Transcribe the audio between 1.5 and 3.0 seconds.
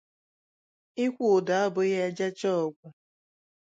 abụghị ejechaa ọgwụ